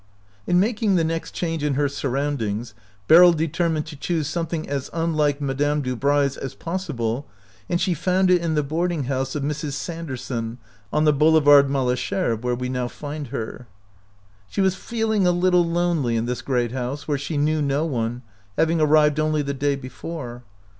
In 0.47 0.59
making 0.59 0.95
the 0.95 1.03
next 1.03 1.35
change 1.35 1.63
in 1.63 1.75
her 1.75 1.87
sur 1.87 2.09
roundings 2.09 2.73
Beryl 3.07 3.33
determined 3.33 3.85
to 3.85 3.95
choose 3.95 4.25
some 4.27 4.47
thing 4.47 4.67
as 4.67 4.89
unlike 4.93 5.39
Madame 5.39 5.83
Dubray's 5.83 6.37
as 6.37 6.55
possi 6.55 6.95
ble, 6.95 7.27
and 7.69 7.79
she 7.79 7.93
found 7.93 8.31
it 8.31 8.41
in 8.41 8.55
the 8.55 8.63
boarding 8.63 9.03
house 9.03 9.35
of 9.35 9.43
Mrs. 9.43 9.73
Sanderson 9.73 10.57
on 10.91 11.03
the 11.05 11.13
Boulevard 11.13 11.69
Male 11.69 11.93
sherbes, 11.95 12.41
where 12.41 12.55
we 12.55 12.67
now 12.67 12.87
find 12.87 13.27
her. 13.27 13.67
She 14.49 14.59
was 14.59 14.73
feeling 14.73 15.27
a 15.27 15.31
little 15.31 15.63
lonely 15.67 16.15
in 16.15 16.25
this 16.25 16.41
great 16.41 16.71
house, 16.71 17.07
where 17.07 17.19
she 17.19 17.37
knew 17.37 17.61
no 17.61 17.85
one, 17.85 18.23
having 18.57 18.81
arrived 18.81 19.19
only 19.19 19.43
the 19.43 19.53
day 19.53 19.75
before. 19.75 20.41